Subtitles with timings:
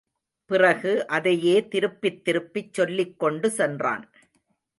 [0.45, 4.09] பிறகு அதையே திருப்பித் திருப்பிச் சொல்லிக் கொண்டு சென்றான்.